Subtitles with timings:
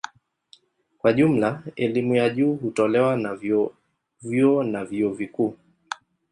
[0.97, 3.35] Kwa jumla elimu ya juu hutolewa na
[4.21, 5.57] vyuo na vyuo vikuu.